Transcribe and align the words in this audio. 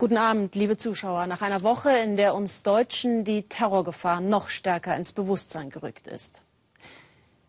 Guten 0.00 0.16
Abend, 0.16 0.54
liebe 0.54 0.76
Zuschauer. 0.76 1.26
Nach 1.26 1.42
einer 1.42 1.64
Woche, 1.64 1.90
in 1.90 2.16
der 2.16 2.36
uns 2.36 2.62
Deutschen 2.62 3.24
die 3.24 3.42
Terrorgefahr 3.42 4.20
noch 4.20 4.48
stärker 4.48 4.94
ins 4.94 5.12
Bewusstsein 5.12 5.70
gerückt 5.70 6.06
ist. 6.06 6.42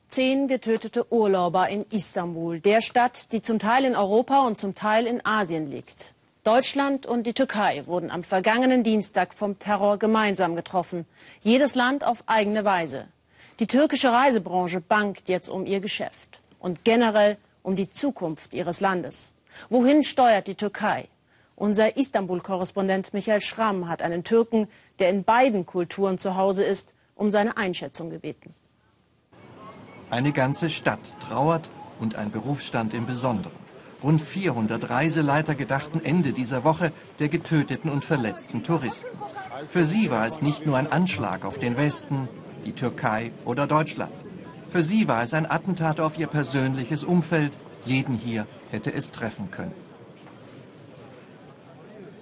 Zehn 0.09 0.47
getötete 0.47 1.13
Urlauber 1.13 1.69
in 1.69 1.85
Istanbul, 1.91 2.59
der 2.59 2.81
Stadt, 2.81 3.31
die 3.33 3.43
zum 3.43 3.59
Teil 3.59 3.85
in 3.85 3.95
Europa 3.95 4.47
und 4.47 4.57
zum 4.57 4.73
Teil 4.73 5.05
in 5.05 5.23
Asien 5.23 5.69
liegt. 5.69 6.15
Deutschland 6.43 7.05
und 7.05 7.27
die 7.27 7.33
Türkei 7.33 7.85
wurden 7.85 8.09
am 8.09 8.23
vergangenen 8.23 8.81
Dienstag 8.81 9.35
vom 9.35 9.59
Terror 9.59 9.99
gemeinsam 9.99 10.55
getroffen. 10.55 11.05
Jedes 11.41 11.75
Land 11.75 12.03
auf 12.03 12.23
eigene 12.25 12.65
Weise. 12.65 13.09
Die 13.59 13.67
türkische 13.67 14.11
Reisebranche 14.11 14.81
bangt 14.81 15.29
jetzt 15.29 15.49
um 15.49 15.67
ihr 15.67 15.81
Geschäft 15.81 16.41
und 16.57 16.83
generell 16.83 17.37
um 17.61 17.75
die 17.75 17.91
Zukunft 17.91 18.55
ihres 18.55 18.79
Landes. 18.79 19.33
Wohin 19.69 20.03
steuert 20.03 20.47
die 20.47 20.55
Türkei? 20.55 21.09
Unser 21.59 21.97
Istanbul-Korrespondent 21.97 23.13
Michael 23.13 23.41
Schramm 23.41 23.89
hat 23.89 24.01
einen 24.01 24.23
Türken, 24.23 24.69
der 24.99 25.09
in 25.09 25.25
beiden 25.25 25.65
Kulturen 25.65 26.17
zu 26.17 26.37
Hause 26.37 26.63
ist, 26.63 26.95
um 27.15 27.31
seine 27.31 27.57
Einschätzung 27.57 28.09
gebeten. 28.09 28.55
Eine 30.09 30.31
ganze 30.31 30.69
Stadt 30.69 31.01
trauert 31.19 31.69
und 31.99 32.15
ein 32.15 32.31
Berufsstand 32.31 32.93
im 32.93 33.05
Besonderen. 33.05 33.59
Rund 34.01 34.21
400 34.21 34.89
Reiseleiter 34.89 35.53
gedachten 35.53 35.99
Ende 36.01 36.31
dieser 36.31 36.63
Woche 36.63 36.93
der 37.19 37.27
getöteten 37.27 37.91
und 37.91 38.05
verletzten 38.05 38.63
Touristen. 38.63 39.19
Für 39.67 39.83
sie 39.83 40.09
war 40.09 40.25
es 40.25 40.41
nicht 40.41 40.65
nur 40.65 40.77
ein 40.77 40.89
Anschlag 40.89 41.43
auf 41.43 41.59
den 41.59 41.75
Westen, 41.75 42.29
die 42.65 42.71
Türkei 42.71 43.33
oder 43.43 43.67
Deutschland. 43.67 44.13
Für 44.69 44.81
sie 44.81 45.09
war 45.09 45.23
es 45.23 45.33
ein 45.33 45.51
Attentat 45.51 45.99
auf 45.99 46.17
ihr 46.17 46.27
persönliches 46.27 47.03
Umfeld. 47.03 47.51
Jeden 47.83 48.15
hier 48.15 48.47
hätte 48.71 48.93
es 48.93 49.11
treffen 49.11 49.51
können. 49.51 49.88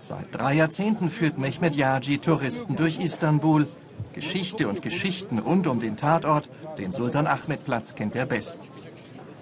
Seit 0.07 0.33
drei 0.33 0.53
Jahrzehnten 0.53 1.09
führt 1.09 1.37
Mehmet 1.37 1.75
Yaji 1.75 2.19
Touristen 2.19 2.77
durch 2.77 2.97
Istanbul. 2.97 3.67
Geschichte 4.13 4.69
und 4.69 4.81
Geschichten 4.81 5.37
rund 5.37 5.67
um 5.67 5.81
den 5.81 5.97
Tatort, 5.97 6.49
den 6.77 6.93
Sultan 6.93 7.27
Ahmed 7.27 7.65
Platz, 7.65 7.93
kennt 7.93 8.15
er 8.15 8.25
bestens. 8.25 8.87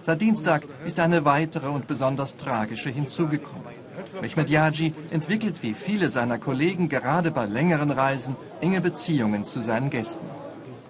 Seit 0.02 0.22
Dienstag 0.22 0.64
ist 0.84 1.00
eine 1.00 1.24
weitere 1.24 1.68
und 1.68 1.86
besonders 1.86 2.36
tragische 2.36 2.90
hinzugekommen. 2.90 3.76
Mehmet 4.24 4.50
Yaji 4.50 4.96
entwickelt 5.12 5.62
wie 5.62 5.76
viele 5.76 6.10
seiner 6.10 6.40
Kollegen 6.40 6.90
gerade 6.90 7.30
bei 7.30 7.46
längeren 7.46 7.92
Reisen 7.92 8.36
enge 8.60 8.82
Beziehungen 8.82 9.46
zu 9.46 9.62
seinen 9.62 9.92
Gästen. 9.92 10.26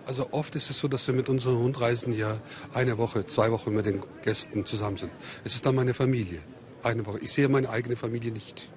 Also 0.05 0.29
oft 0.31 0.55
ist 0.55 0.69
es 0.69 0.79
so, 0.79 0.87
dass 0.87 1.05
wir 1.07 1.15
mit 1.15 1.27
unseren 1.27 1.57
Rundreisen 1.57 2.13
ja 2.13 2.37
eine 2.73 2.97
Woche, 2.97 3.25
zwei 3.25 3.51
Wochen 3.51 3.73
mit 3.73 3.85
den 3.85 3.99
Gästen 4.23 4.65
zusammen 4.65 4.95
sind. 4.95 5.11
Es 5.43 5.53
ist 5.53 5.65
dann 5.65 5.75
meine 5.75 5.93
Familie. 5.93 6.39
Eine 6.81 7.05
Woche. 7.05 7.19
Ich 7.19 7.33
sehe 7.33 7.49
meine 7.49 7.69
eigene 7.69 7.97
Familie 7.97 8.31
nicht. 8.31 8.69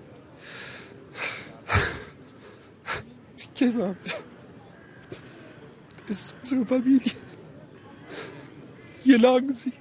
Gesagt. 3.59 4.25
Es 6.09 6.27
ist 6.27 6.35
unsere 6.43 6.67
Familie. 6.67 7.13
Hier 9.05 9.19
lagen 9.19 9.53
sie. 9.53 9.73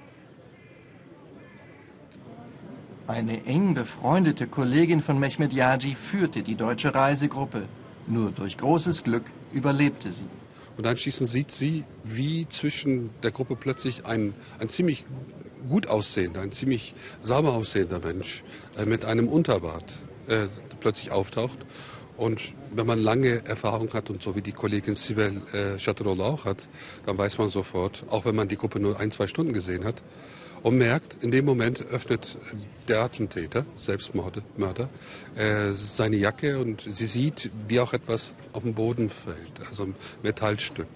Eine 3.06 3.44
eng 3.46 3.72
befreundete 3.72 4.46
Kollegin 4.46 5.00
von 5.00 5.18
Mehmet 5.18 5.54
Yaji 5.54 5.94
führte 5.94 6.42
die 6.42 6.54
deutsche 6.54 6.94
Reisegruppe. 6.94 7.66
Nur 8.06 8.32
durch 8.32 8.58
großes 8.58 9.02
Glück 9.02 9.24
überlebte 9.52 10.12
sie. 10.12 10.26
Und 10.76 10.86
anschließend 10.86 11.28
sieht 11.28 11.50
sie, 11.50 11.84
wie 12.04 12.46
zwischen 12.48 13.10
der 13.22 13.30
Gruppe 13.30 13.56
plötzlich 13.56 14.04
ein, 14.06 14.34
ein 14.60 14.68
ziemlich 14.68 15.06
gut 15.68 15.86
aussehender, 15.88 16.42
ein 16.42 16.52
ziemlich 16.52 16.94
sauber 17.20 17.54
aussehender 17.54 17.98
Mensch 17.98 18.44
äh, 18.76 18.84
mit 18.84 19.04
einem 19.04 19.28
Unterbart 19.28 20.00
äh, 20.28 20.46
plötzlich 20.80 21.10
auftaucht 21.10 21.58
und 22.16 22.40
wenn 22.74 22.86
man 22.86 22.98
lange 22.98 23.44
Erfahrung 23.46 23.92
hat 23.92 24.10
und 24.10 24.22
so 24.22 24.36
wie 24.36 24.42
die 24.42 24.52
Kollegin 24.52 24.94
Sibel 24.94 25.42
äh, 25.52 25.78
Chateaurolle 25.78 26.24
auch 26.24 26.44
hat, 26.44 26.68
dann 27.06 27.18
weiß 27.18 27.38
man 27.38 27.48
sofort, 27.48 28.04
auch 28.10 28.24
wenn 28.24 28.34
man 28.34 28.48
die 28.48 28.56
Gruppe 28.56 28.80
nur 28.80 28.98
ein, 29.00 29.10
zwei 29.10 29.26
Stunden 29.26 29.52
gesehen 29.52 29.84
hat, 29.84 30.02
und 30.62 30.78
merkt, 30.78 31.22
in 31.22 31.30
dem 31.30 31.44
Moment 31.44 31.86
öffnet 31.86 32.36
der 32.88 33.02
Attentäter, 33.02 33.64
Selbstmörder, 33.76 34.88
äh, 35.36 35.72
seine 35.72 36.16
Jacke 36.16 36.58
und 36.58 36.82
sie 36.82 37.06
sieht, 37.06 37.50
wie 37.66 37.80
auch 37.80 37.92
etwas 37.92 38.34
auf 38.52 38.62
den 38.62 38.74
Boden 38.74 39.10
fällt, 39.10 39.68
also 39.68 39.84
ein 39.84 39.94
Metallstück. 40.22 40.88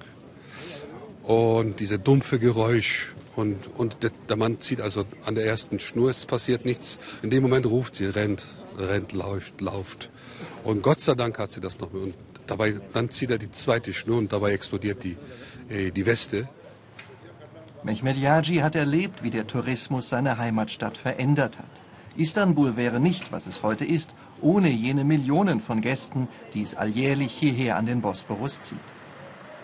Und 1.23 1.79
diese 1.79 1.99
dumpfe 1.99 2.39
Geräusch 2.39 3.15
und, 3.37 3.57
und 3.77 3.97
der, 4.03 4.11
der 4.29 4.37
Mann 4.37 4.61
zieht 4.61 4.81
also 4.81 5.05
an 5.25 5.37
der 5.37 5.47
ersten 5.47 5.79
Schnur, 5.79 6.11
es 6.11 6.27
passiert 6.27 6.65
nichts. 6.65 6.99
In 7.23 7.31
dem 7.31 7.43
Moment 7.43 7.67
ruft 7.67 7.95
sie, 7.95 8.07
rennt, 8.07 8.47
rennt, 8.77 9.13
läuft, 9.13 9.61
lauft. 9.61 10.11
Und 10.65 10.83
Gott 10.83 11.01
sei 11.01 11.15
Dank 11.15 11.39
hat 11.39 11.53
sie 11.53 11.61
das 11.61 11.79
noch. 11.79 11.93
Und 11.93 12.15
dabei, 12.47 12.75
dann 12.93 13.11
zieht 13.11 13.31
er 13.31 13.39
die 13.39 13.51
zweite 13.51 13.93
Schnur 13.93 14.19
und 14.19 14.33
dabei 14.33 14.53
explodiert 14.53 15.03
die, 15.05 15.17
äh, 15.69 15.91
die 15.91 16.07
Weste. 16.07 16.49
Mehmet 17.85 18.17
Yaji 18.17 18.57
hat 18.59 18.77
erlebt, 18.77 19.23
wie 19.23 19.31
der 19.31 19.47
Tourismus 19.47 20.09
seine 20.09 20.39
Heimatstadt 20.39 20.97
verändert 20.97 21.59
hat. 21.59 21.67
Istanbul 22.17 22.77
wäre 22.77 23.01
nicht, 23.01 23.33
was 23.33 23.47
es 23.47 23.63
heute 23.63 23.85
ist, 23.85 24.15
ohne 24.41 24.69
jene 24.69 25.05
Millionen 25.05 25.61
von 25.61 25.81
Gästen, 25.81 26.29
die 26.55 26.63
es 26.63 26.75
alljährlich 26.75 27.33
hierher 27.33 27.77
an 27.77 27.87
den 27.87 28.03
Bosporus 28.03 28.61
zieht. 28.63 28.79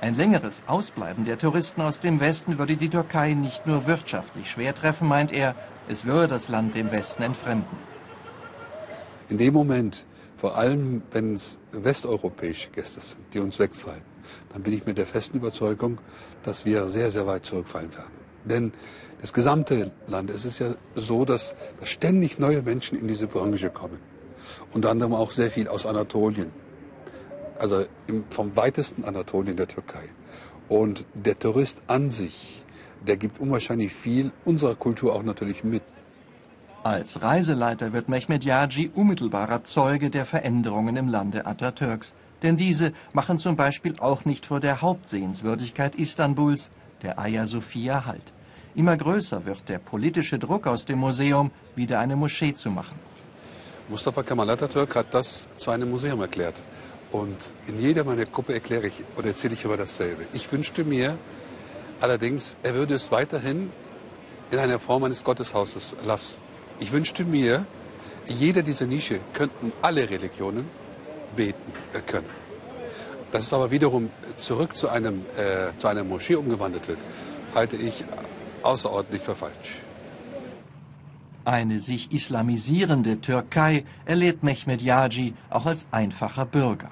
Ein 0.01 0.17
längeres 0.17 0.63
Ausbleiben 0.67 1.25
der 1.25 1.39
Touristen 1.39 1.81
aus 1.81 2.01
dem 2.01 2.21
Westen 2.21 2.59
würde 2.59 2.77
die 2.77 2.89
Türkei 2.89 3.35
nicht 3.35 3.67
nur 3.67 3.87
wirtschaftlich 3.87 4.51
schwer 4.51 4.75
treffen, 4.75 5.09
meint 5.09 5.33
er, 5.33 5.57
es 5.89 6.05
würde 6.05 6.29
das 6.29 6.49
Land 6.49 6.75
dem 6.75 6.93
Westen 6.93 7.23
entfremden. 7.23 7.77
In 9.29 9.39
dem 9.39 9.53
Moment, 9.53 10.07
vor 10.39 10.57
allem, 10.57 11.03
wenn 11.11 11.35
es 11.35 11.59
westeuropäische 11.73 12.71
Gäste 12.71 13.01
sind, 13.01 13.19
die 13.35 13.41
uns 13.41 13.59
wegfallen, 13.59 14.03
dann 14.53 14.63
bin 14.63 14.73
ich 14.73 14.87
mit 14.87 14.97
der 14.97 15.07
festen 15.07 15.39
Überzeugung, 15.39 15.99
dass 16.45 16.65
wir 16.65 16.87
sehr, 16.87 17.11
sehr 17.11 17.27
weit 17.27 17.45
zurückfallen 17.45 17.93
werden. 17.93 18.13
Denn 18.45 18.73
das 19.21 19.33
gesamte 19.33 19.91
Land, 20.07 20.31
es 20.31 20.45
ist 20.45 20.61
ja 20.61 20.75
so, 20.95 21.25
dass, 21.25 21.57
dass 21.81 21.89
ständig 21.89 22.39
neue 22.39 22.63
Menschen 22.63 22.99
in 22.99 23.09
diese 23.09 23.27
Branche 23.27 23.69
kommen. 23.69 23.99
Unter 24.73 24.91
anderem 24.91 25.13
auch 25.13 25.33
sehr 25.33 25.51
viel 25.51 25.67
aus 25.67 25.87
Anatolien. 25.87 26.53
Also 27.59 27.87
im, 28.07 28.25
vom 28.31 28.55
weitesten 28.55 29.05
Anatolien 29.05 29.57
der 29.57 29.67
Türkei. 29.67 30.09
Und 30.69 31.05
der 31.15 31.37
Tourist 31.39 31.83
an 31.89 32.11
sich, 32.11 32.63
der 33.05 33.17
gibt 33.17 33.41
unwahrscheinlich 33.41 33.93
viel 33.93 34.31
unserer 34.45 34.77
Kultur 34.77 35.15
auch 35.15 35.25
natürlich 35.25 35.65
mit. 35.65 35.83
Als 36.89 37.21
Reiseleiter 37.21 37.93
wird 37.93 38.09
Mehmet 38.09 38.45
Yaji 38.45 38.91
unmittelbarer 38.95 39.63
Zeuge 39.63 40.09
der 40.09 40.25
Veränderungen 40.25 40.97
im 40.97 41.07
Lande 41.07 41.45
Atatürks. 41.45 42.15
Denn 42.43 42.57
diese 42.57 42.95
machen 43.13 43.39
zum 43.39 43.57
Beispiel 43.57 43.97
auch 43.99 44.25
nicht 44.25 44.47
vor 44.47 44.59
der 44.59 44.81
Hauptsehenswürdigkeit 44.81 45.97
Istanbuls, 45.97 46.71
der 47.03 47.17
Hagia 47.17 47.45
Sophia, 47.45 48.07
Halt. 48.07 48.33
Immer 48.75 48.97
größer 48.97 49.45
wird 49.45 49.69
der 49.69 49.81
politische 49.81 50.39
Druck 50.39 50.67
aus 50.67 50.87
dem 50.87 51.01
Museum, 51.01 51.51
wieder 51.77 52.01
eine 52.01 52.17
Moschee 52.17 52.55
zu 52.55 52.71
machen. 52.71 52.99
Mustafa 53.91 54.23
Kemal 54.23 54.49
Atatürk 54.49 54.97
hat 54.97 55.13
das 55.13 55.47
zu 55.59 55.71
einem 55.71 55.91
Museum 55.91 56.23
erklärt. 56.23 56.65
Und 57.13 57.53
in 57.67 57.79
jeder 57.83 58.03
meiner 58.03 58.25
Gruppe 58.25 58.55
erkläre 58.55 58.87
ich 58.87 59.05
oder 59.15 59.27
erzähle 59.27 59.53
ich 59.53 59.63
über 59.63 59.77
dasselbe. 59.77 60.25
Ich 60.33 60.51
wünschte 60.51 60.85
mir 60.85 61.19
allerdings, 62.01 62.57
er 62.63 62.75
würde 62.75 62.95
es 62.95 63.13
weiterhin 63.13 63.71
in 64.51 64.59
einer 64.59 64.79
Form 64.79 65.05
eines 65.05 65.23
Gotteshauses 65.23 65.95
lassen. 66.07 66.48
Ich 66.81 66.93
wünschte 66.93 67.25
mir, 67.25 67.67
jeder 68.27 68.63
dieser 68.63 68.87
Nische 68.87 69.21
könnten 69.33 69.73
alle 69.83 70.09
Religionen 70.09 70.67
beten 71.35 71.73
äh, 71.93 72.01
können. 72.01 72.27
Dass 73.33 73.43
es 73.43 73.53
aber 73.53 73.71
wiederum 73.71 74.11
zurück 74.37 74.77
zu, 74.77 74.89
einem, 74.89 75.23
äh, 75.37 75.77
zu 75.77 75.89
einer 75.89 76.05
Moschee 76.05 76.37
umgewandelt 76.37 76.89
wird, 76.89 76.99
halte 77.55 77.77
ich 77.77 78.05
außerordentlich 78.63 79.23
für 79.23 79.35
falsch. 79.35 79.83
Eine 81.45 81.79
sich 81.79 82.13
islamisierende 82.13 83.21
Türkei 83.21 83.85
erlebt 84.05 84.43
Mehmet 84.43 84.83
Yaji 84.83 85.35
auch 85.51 85.67
als 85.67 85.87
einfacher 85.91 86.45
Bürger. 86.45 86.91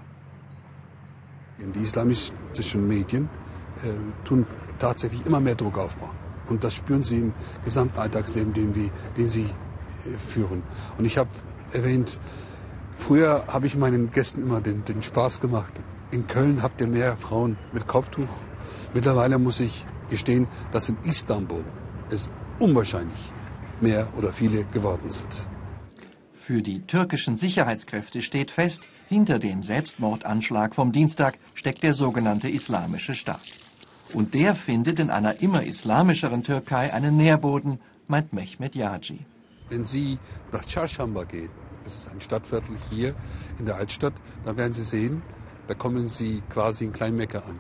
Die 1.59 1.81
islamistischen 1.81 2.87
Medien 2.87 3.29
äh, 3.83 3.89
tun 4.27 4.47
tatsächlich 4.79 5.25
immer 5.27 5.41
mehr 5.41 5.55
Druck 5.55 5.79
aufbauen. 5.79 6.17
Und 6.49 6.63
das 6.63 6.75
spüren 6.75 7.03
sie 7.03 7.19
im 7.19 7.33
gesamten 7.65 7.99
Alltagsleben, 7.99 8.53
den, 8.53 8.75
wir, 8.75 8.91
den 9.17 9.29
sie 9.29 9.47
führen. 10.29 10.63
Und 10.99 11.05
ich 11.05 11.19
habe 11.19 11.31
erwähnt, 11.73 12.19
früher 12.99 13.45
habe 13.49 13.67
ich 13.67 13.77
meinen 13.77 14.11
Gästen 14.11 14.43
immer 14.43 14.61
den, 14.61 14.85
den 14.85 15.03
Spaß 15.03 15.41
gemacht. 15.41 15.83
In 16.11 16.27
Köln 16.27 16.63
habt 16.63 16.81
ihr 16.81 16.87
mehr 16.87 17.17
Frauen 17.17 17.57
mit 17.73 17.87
Kopftuch. 17.87 18.29
Mittlerweile 18.95 19.39
muss 19.39 19.61
ich 19.61 19.87
gestehen, 20.09 20.47
dass 20.71 20.89
in 20.89 20.97
Istanbul 21.05 21.65
es 22.11 22.31
unwahrscheinlich 22.59 23.33
mehr 23.81 24.09
oder 24.17 24.33
viele 24.33 24.65
geworden 24.65 25.11
sind. 25.11 25.47
Für 26.33 26.63
die 26.63 26.83
türkischen 26.83 27.37
Sicherheitskräfte 27.37 28.23
steht 28.23 28.53
fest, 28.53 28.89
hinter 29.09 29.39
dem 29.39 29.63
Selbstmordanschlag 29.63 30.75
vom 30.75 30.93
Dienstag 30.93 31.39
steckt 31.55 31.83
der 31.83 31.93
sogenannte 31.93 32.49
Islamische 32.49 33.15
Staat. 33.15 33.41
Und 34.13 34.35
der 34.35 34.55
findet 34.55 35.01
in 35.01 35.11
einer 35.11 35.41
immer 35.41 35.65
islamischeren 35.65 36.45
Türkei 36.45 36.93
einen 36.93 37.17
Nährboden, 37.17 37.81
meint 38.07 38.33
Mehmet 38.33 38.77
Yaji. 38.77 39.27
Wenn 39.69 39.85
Sie 39.85 40.19
nach 40.53 40.65
Çarşamba 40.65 41.25
gehen, 41.25 41.51
es 41.87 41.95
ist 41.95 42.09
ein 42.09 42.21
Stadtviertel 42.21 42.77
hier 42.91 43.15
in 43.59 43.67
der 43.67 43.77
Altstadt, 43.77 44.15
dann 44.45 44.57
werden 44.57 44.73
Sie 44.73 44.85
sehen, 44.85 45.23
da 45.69 45.75
kommen 45.75 46.09
Sie 46.09 46.43
quasi 46.49 46.85
in 46.85 46.93
Kleinmecker 46.93 47.45
an. 47.47 47.59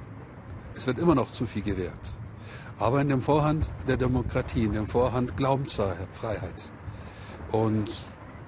Es 0.75 0.87
wird 0.87 0.99
immer 0.99 1.14
noch 1.14 1.32
zu 1.32 1.47
viel 1.47 1.62
gewährt. 1.62 2.14
Aber 2.79 3.00
in 3.00 3.08
dem 3.08 3.23
Vorhand 3.23 3.73
der 3.88 3.97
Demokratie, 3.97 4.64
in 4.64 4.73
dem 4.73 4.87
Vorhand 4.87 5.37
Glaubensfreiheit. 5.37 6.70
Und, 7.50 7.91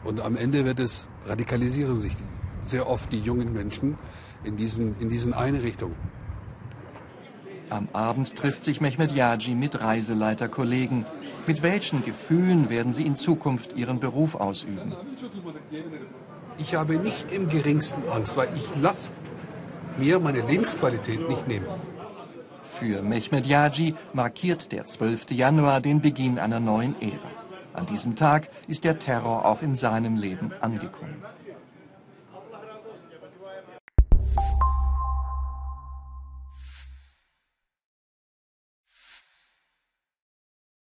und 0.04 0.20
am 0.20 0.36
Ende 0.36 0.64
wird 0.64 0.80
es, 0.80 1.08
radikalisieren 1.26 1.98
sich 1.98 2.14
sehr 2.62 2.88
oft 2.88 3.10
die 3.10 3.20
jungen 3.20 3.52
Menschen 3.52 3.96
in 4.44 4.56
diesen, 4.56 4.98
in 5.00 5.08
diesen 5.08 5.32
Einrichtungen. 5.32 5.96
Am 7.70 7.88
Abend 7.92 8.34
trifft 8.34 8.64
sich 8.64 8.80
Mehmet 8.80 9.14
Yaji 9.14 9.54
mit 9.54 9.80
Reiseleiterkollegen. 9.80 11.04
Mit 11.46 11.62
welchen 11.62 12.02
Gefühlen 12.02 12.70
werden 12.70 12.92
sie 12.92 13.04
in 13.04 13.16
Zukunft 13.16 13.76
ihren 13.76 14.00
Beruf 14.00 14.34
ausüben? 14.34 14.94
Ich 16.58 16.74
habe 16.74 16.96
nicht 16.96 17.30
im 17.30 17.48
geringsten 17.48 18.02
Angst, 18.10 18.36
weil 18.36 18.48
ich 18.56 18.80
lasse 18.80 19.10
mir 19.98 20.18
meine 20.18 20.40
Lebensqualität 20.40 21.28
nicht 21.28 21.46
nehmen. 21.46 21.66
Für 22.78 23.02
Mehmet 23.02 23.46
Yaji 23.46 23.94
markiert 24.12 24.72
der 24.72 24.86
12. 24.86 25.30
Januar 25.30 25.80
den 25.80 26.00
Beginn 26.00 26.38
einer 26.38 26.60
neuen 26.60 26.94
Ära. 27.00 27.30
An 27.74 27.86
diesem 27.86 28.14
Tag 28.14 28.48
ist 28.66 28.84
der 28.84 28.98
Terror 28.98 29.44
auch 29.44 29.62
in 29.62 29.76
seinem 29.76 30.16
Leben 30.16 30.52
angekommen. 30.60 31.22